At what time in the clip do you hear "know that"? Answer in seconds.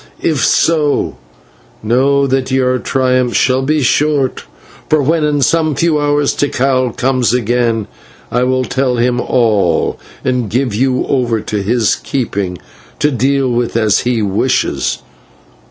1.83-2.49